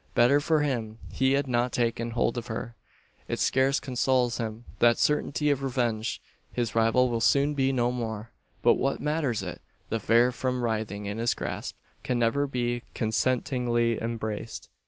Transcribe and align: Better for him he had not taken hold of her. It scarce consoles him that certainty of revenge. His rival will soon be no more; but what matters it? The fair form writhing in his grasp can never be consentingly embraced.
Better 0.15 0.39
for 0.39 0.61
him 0.63 0.97
he 1.11 1.33
had 1.33 1.45
not 1.47 1.71
taken 1.71 2.09
hold 2.09 2.35
of 2.35 2.47
her. 2.47 2.73
It 3.27 3.37
scarce 3.37 3.79
consoles 3.79 4.39
him 4.39 4.65
that 4.79 4.97
certainty 4.97 5.51
of 5.51 5.61
revenge. 5.61 6.19
His 6.51 6.73
rival 6.73 7.07
will 7.07 7.21
soon 7.21 7.53
be 7.53 7.71
no 7.71 7.91
more; 7.91 8.31
but 8.63 8.79
what 8.79 8.99
matters 8.99 9.43
it? 9.43 9.61
The 9.89 9.99
fair 9.99 10.31
form 10.31 10.63
writhing 10.63 11.05
in 11.05 11.19
his 11.19 11.35
grasp 11.35 11.75
can 12.03 12.17
never 12.17 12.47
be 12.47 12.81
consentingly 12.95 14.01
embraced. 14.01 14.69